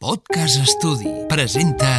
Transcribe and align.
Podcast 0.00 0.56
Estudi 0.56 1.10
presenta 1.28 1.90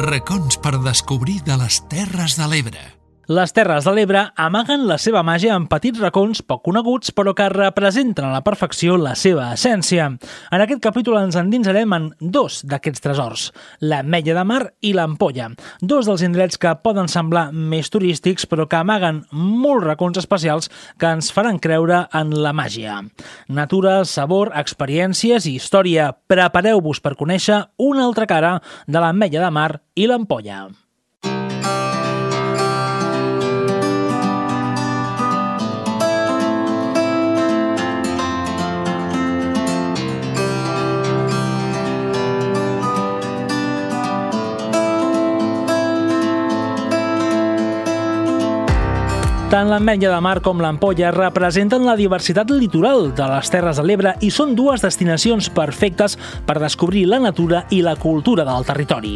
Racons 0.00 0.58
per 0.58 0.72
descobrir 0.82 1.36
de 1.46 1.54
les 1.60 1.78
Terres 1.86 2.34
de 2.34 2.50
l'Ebre. 2.50 2.82
Les 3.24 3.54
Terres 3.56 3.86
de 3.88 3.92
l'Ebre 3.96 4.20
amaguen 4.36 4.82
la 4.84 4.98
seva 5.00 5.22
màgia 5.24 5.54
en 5.56 5.64
petits 5.64 5.96
racons 6.02 6.42
poc 6.44 6.60
coneguts 6.66 7.14
però 7.16 7.32
que 7.32 7.46
representen 7.48 8.26
a 8.28 8.32
la 8.34 8.42
perfecció 8.44 8.98
la 9.00 9.14
seva 9.16 9.46
essència. 9.54 10.10
En 10.52 10.64
aquest 10.64 10.82
capítol 10.84 11.16
ens 11.22 11.38
endinsarem 11.40 11.94
en 11.96 12.10
dos 12.20 12.60
d'aquests 12.68 13.00
tresors, 13.06 13.46
la 13.80 14.02
Mella 14.04 14.36
de 14.36 14.44
Mar 14.44 14.60
i 14.84 14.92
l'Ampolla, 14.92 15.48
dos 15.80 16.04
dels 16.04 16.26
indrets 16.28 16.60
que 16.60 16.74
poden 16.84 17.08
semblar 17.08 17.46
més 17.48 17.88
turístics 17.88 18.44
però 18.44 18.68
que 18.68 18.82
amaguen 18.82 19.24
molts 19.32 19.88
racons 19.88 20.20
especials 20.20 20.68
que 21.00 21.16
ens 21.16 21.32
faran 21.32 21.56
creure 21.56 22.04
en 22.12 22.36
la 22.44 22.52
màgia. 22.52 23.00
Natura, 23.48 24.02
sabor, 24.04 24.52
experiències 24.52 25.48
i 25.48 25.56
història. 25.56 26.12
Prepareu-vos 26.28 27.00
per 27.00 27.16
conèixer 27.16 27.64
una 27.80 28.04
altra 28.04 28.28
cara 28.28 28.58
de 28.84 29.00
la 29.00 29.14
Mella 29.16 29.48
de 29.48 29.54
Mar 29.54 29.70
i 29.96 30.12
l'Ampolla. 30.12 30.83
Tant 49.54 49.68
l'Ametlla 49.70 50.08
de 50.10 50.18
Mar 50.18 50.40
com 50.42 50.58
l'Ampolla 50.58 51.12
representen 51.14 51.84
la 51.86 51.92
diversitat 51.94 52.48
litoral 52.50 53.12
de 53.14 53.26
les 53.30 53.50
Terres 53.54 53.78
de 53.78 53.84
l'Ebre 53.86 54.16
i 54.26 54.30
són 54.34 54.56
dues 54.58 54.82
destinacions 54.82 55.46
perfectes 55.54 56.16
per 56.48 56.56
descobrir 56.58 57.04
la 57.06 57.20
natura 57.22 57.60
i 57.70 57.78
la 57.86 57.92
cultura 57.94 58.42
del 58.48 58.66
territori. 58.66 59.12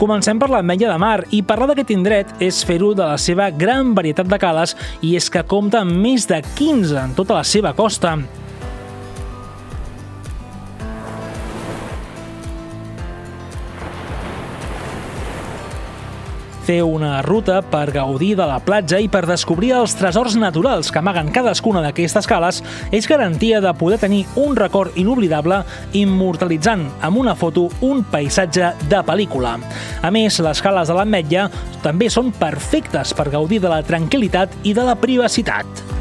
Comencem 0.00 0.40
per 0.40 0.48
l'Ametlla 0.54 0.94
de 0.94 1.02
Mar 1.02 1.18
i 1.36 1.42
parlar 1.44 1.66
d'aquest 1.74 1.92
indret 1.92 2.32
és 2.46 2.62
fer-ho 2.64 2.94
de 2.96 3.10
la 3.10 3.18
seva 3.20 3.50
gran 3.52 3.92
varietat 3.92 4.30
de 4.32 4.38
cales 4.40 4.72
i 5.04 5.18
és 5.20 5.28
que 5.28 5.44
compta 5.52 5.84
amb 5.84 6.00
més 6.00 6.24
de 6.32 6.40
15 6.54 6.96
en 7.02 7.12
tota 7.20 7.36
la 7.42 7.44
seva 7.44 7.74
costa. 7.76 8.16
Fer 16.64 16.80
una 16.82 17.20
ruta 17.22 17.58
per 17.60 17.90
gaudir 17.92 18.32
de 18.38 18.46
la 18.48 18.58
platja 18.64 18.98
i 19.02 19.10
per 19.12 19.26
descobrir 19.28 19.74
els 19.76 19.94
tresors 19.98 20.36
naturals 20.40 20.88
que 20.90 21.00
amaguen 21.02 21.28
cadascuna 21.34 21.82
d'aquestes 21.84 22.28
cales 22.30 22.62
és 22.94 23.08
garantia 23.10 23.60
de 23.60 23.72
poder 23.76 24.00
tenir 24.00 24.24
un 24.40 24.56
record 24.56 24.96
inoblidable 25.00 25.60
immortalitzant 25.92 26.86
amb 27.04 27.20
una 27.20 27.36
foto 27.36 27.68
un 27.84 28.04
paisatge 28.08 28.72
de 28.88 29.02
pel·lícula. 29.04 29.58
A 30.02 30.12
més, 30.14 30.40
les 30.40 30.62
cales 30.64 30.88
de 30.88 30.96
l'Ametlla 30.96 31.50
també 31.84 32.08
són 32.08 32.32
perfectes 32.32 33.12
per 33.14 33.28
gaudir 33.34 33.60
de 33.60 33.72
la 33.72 33.82
tranquil·litat 33.84 34.64
i 34.64 34.72
de 34.76 34.88
la 34.88 34.96
privacitat. 34.96 35.93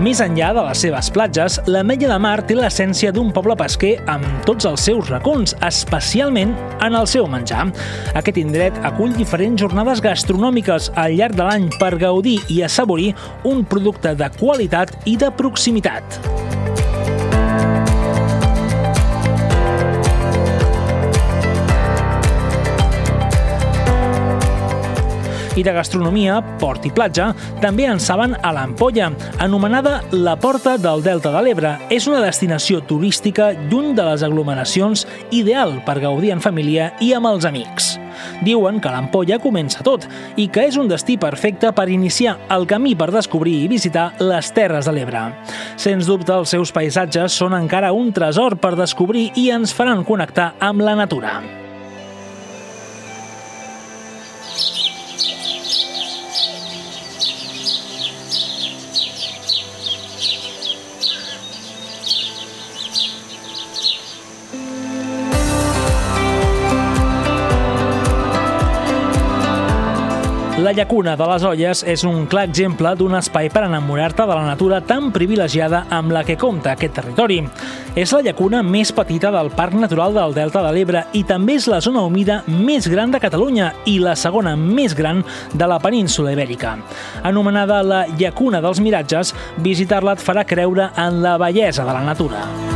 Més 0.00 0.16
enllà 0.24 0.46
de 0.56 0.62
les 0.64 0.80
seves 0.80 1.10
platges, 1.12 1.58
la 1.68 1.82
Mella 1.84 2.08
de 2.08 2.16
Mar 2.24 2.38
té 2.48 2.54
l'essència 2.56 3.10
d'un 3.12 3.28
poble 3.36 3.52
pesquer 3.60 3.90
amb 4.08 4.24
tots 4.48 4.64
els 4.64 4.86
seus 4.88 5.10
racons, 5.12 5.52
especialment 5.68 6.54
en 6.80 6.96
el 6.96 7.04
seu 7.10 7.28
menjar. 7.28 7.66
Aquest 8.16 8.40
indret 8.40 8.78
acull 8.88 9.12
diferents 9.12 9.60
jornades 9.60 10.00
gastronòmiques 10.00 10.88
al 10.96 11.18
llarg 11.20 11.36
de 11.36 11.44
l'any 11.44 11.68
per 11.76 11.98
gaudir 12.00 12.38
i 12.48 12.62
assaborir 12.64 13.12
un 13.44 13.60
producte 13.68 14.16
de 14.16 14.32
qualitat 14.40 14.96
i 15.04 15.18
de 15.20 15.28
proximitat. 15.36 16.16
I 25.60 25.64
de 25.66 25.74
gastronomia, 25.76 26.38
port 26.60 26.86
i 26.88 26.92
platja, 26.94 27.30
també 27.60 27.84
en 27.90 28.00
saben 28.00 28.32
a 28.40 28.52
l'Ampolla, 28.56 29.10
anomenada 29.44 29.98
la 30.12 30.38
Porta 30.40 30.76
del 30.80 31.04
Delta 31.04 31.32
de 31.34 31.42
l'Ebre. 31.44 31.74
És 31.92 32.08
una 32.08 32.22
destinació 32.24 32.80
turística 32.88 33.50
lluny 33.68 33.92
de 33.98 34.06
les 34.08 34.24
aglomeracions 34.24 35.06
ideal 35.30 35.76
per 35.84 36.00
gaudir 36.00 36.32
en 36.32 36.40
família 36.40 36.94
i 37.04 37.12
amb 37.16 37.28
els 37.34 37.44
amics. 37.48 37.92
Diuen 38.44 38.80
que 38.80 38.92
l'Ampolla 38.92 39.40
comença 39.42 39.84
tot 39.84 40.06
i 40.40 40.48
que 40.48 40.66
és 40.70 40.80
un 40.80 40.88
destí 40.88 41.18
perfecte 41.20 41.72
per 41.76 41.88
iniciar 41.92 42.38
el 42.56 42.66
camí 42.70 42.96
per 42.96 43.10
descobrir 43.12 43.58
i 43.64 43.70
visitar 43.70 44.10
les 44.20 44.52
Terres 44.56 44.88
de 44.88 44.96
l'Ebre. 44.96 45.28
Sens 45.76 46.08
dubte, 46.08 46.32
els 46.32 46.56
seus 46.56 46.72
paisatges 46.72 47.36
són 47.36 47.56
encara 47.58 47.92
un 47.92 48.12
tresor 48.16 48.56
per 48.60 48.76
descobrir 48.80 49.30
i 49.36 49.50
ens 49.54 49.76
faran 49.76 50.06
connectar 50.08 50.54
amb 50.60 50.86
la 50.86 50.96
natura. 51.04 51.59
La 70.60 70.72
llacuna 70.72 71.14
de 71.16 71.24
les 71.24 71.44
Olles 71.48 71.80
és 71.88 72.02
un 72.04 72.26
clar 72.28 72.42
exemple 72.44 72.90
d'un 72.98 73.14
espai 73.16 73.48
per 73.48 73.62
enamorar-te 73.64 74.26
de 74.28 74.34
la 74.36 74.44
natura 74.44 74.82
tan 74.84 75.06
privilegiada 75.14 75.86
amb 75.96 76.12
la 76.12 76.20
que 76.26 76.36
compta 76.36 76.74
aquest 76.74 76.98
territori. 76.98 77.38
És 77.96 78.12
la 78.12 78.20
llacuna 78.26 78.60
més 78.60 78.90
petita 78.92 79.30
del 79.32 79.48
Parc 79.56 79.78
Natural 79.80 80.12
del 80.12 80.34
Delta 80.36 80.60
de 80.66 80.72
l'Ebre 80.76 81.06
i 81.16 81.22
també 81.24 81.56
és 81.56 81.68
la 81.70 81.80
zona 81.80 82.02
humida 82.04 82.42
més 82.44 82.90
gran 82.92 83.14
de 83.14 83.22
Catalunya 83.22 83.70
i 83.88 83.96
la 84.04 84.12
segona 84.20 84.52
més 84.58 84.92
gran 84.98 85.22
de 85.54 85.70
la 85.70 85.78
península 85.80 86.34
ibèrica. 86.36 86.74
Anomenada 87.22 87.80
la 87.80 88.02
llacuna 88.18 88.60
dels 88.60 88.82
miratges, 88.84 89.32
visitar-la 89.64 90.18
et 90.18 90.26
farà 90.26 90.44
creure 90.44 90.90
en 90.92 91.22
la 91.24 91.38
bellesa 91.40 91.88
de 91.88 91.96
la 91.96 92.04
natura. 92.04 92.69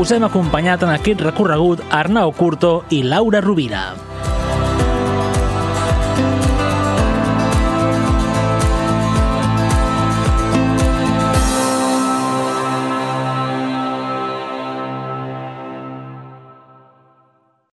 Us 0.00 0.14
hem 0.16 0.24
acompanyat 0.24 0.80
en 0.86 0.94
aquest 0.94 1.20
recorregut 1.20 1.82
Arnau 1.92 2.32
Curto 2.32 2.70
i 2.88 3.02
Laura 3.04 3.44
Rovira. 3.44 3.82